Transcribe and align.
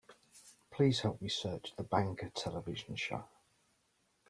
Please 0.71 1.01
help 1.01 1.21
me 1.21 1.29
search 1.29 1.75
The 1.77 1.83
Banker 1.83 2.29
television 2.29 2.95
show. 2.95 3.25